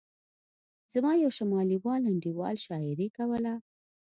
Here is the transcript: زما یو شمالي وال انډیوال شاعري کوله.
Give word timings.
زما 0.93 1.11
یو 1.23 1.31
شمالي 1.37 1.77
وال 1.83 2.03
انډیوال 2.11 2.55
شاعري 2.65 3.07
کوله. 3.17 3.53